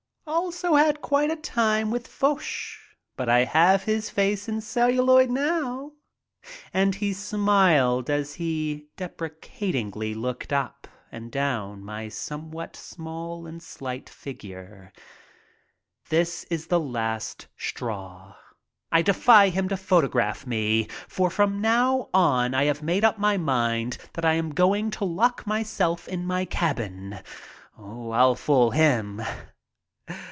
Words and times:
Also 0.27 0.75
had 0.75 1.01
quite 1.01 1.29
a 1.29 1.35
time 1.35 1.91
with 1.91 2.07
Foch, 2.07 2.77
but 3.17 3.27
I 3.27 3.43
have 3.43 3.83
his 3.83 4.09
face 4.09 4.47
in 4.47 4.61
celluloid 4.61 5.29
now." 5.29 5.91
And 6.73 6.95
he 6.95 7.11
smiled 7.11 8.09
as 8.09 8.35
he 8.35 8.87
deprecatingly 8.95 10.13
looked 10.13 10.53
up 10.53 10.87
and 11.11 11.33
down 11.33 11.83
my 11.83 12.07
some 12.07 12.49
what 12.49 12.77
small 12.77 13.45
and 13.45 13.61
slight 13.61 14.07
figure. 14.09 14.93
This 16.07 16.45
is 16.45 16.67
the 16.67 16.79
last 16.79 17.47
straw. 17.57 18.35
I 18.89 19.01
defy 19.01 19.49
him 19.49 19.67
to 19.67 19.75
photograph 19.75 20.47
me. 20.47 20.87
For 21.09 21.29
from 21.29 21.59
now 21.59 22.07
on 22.13 22.53
I 22.53 22.65
have 22.65 22.81
made 22.81 23.03
up 23.03 23.17
my 23.19 23.35
mind 23.35 23.97
that 24.13 24.23
I 24.23 24.33
am 24.35 24.51
going 24.53 24.91
to 24.91 25.03
lock 25.03 25.45
myself 25.45 26.07
in 26.07 26.25
my 26.25 26.45
cabin— 26.45 27.19
I'll 27.77 28.35
fool 28.35 28.71
him. 28.71 29.21